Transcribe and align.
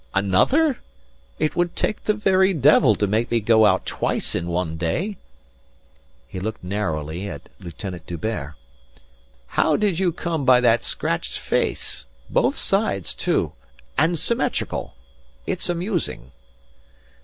Another? 0.15 0.79
It 1.37 1.55
would 1.55 1.75
take 1.75 2.05
the 2.05 2.15
very 2.15 2.55
devil 2.55 2.95
to 2.95 3.05
make 3.05 3.29
me 3.29 3.39
go 3.39 3.67
out 3.67 3.85
twice 3.85 4.33
in 4.33 4.47
one 4.47 4.75
day." 4.75 5.17
He 6.27 6.39
looked 6.39 6.63
narrowly 6.63 7.29
at 7.29 7.49
Lieutenant 7.59 8.07
D'Hubert. 8.07 8.55
"How 9.45 9.75
did 9.75 9.99
you 9.99 10.11
come 10.11 10.43
by 10.43 10.59
that 10.59 10.83
scratched 10.83 11.37
face? 11.37 12.07
Both 12.31 12.55
sides 12.57 13.13
too 13.13 13.53
and 13.95 14.17
symmetrical. 14.17 14.95
It's 15.45 15.69
amusing." 15.69 16.31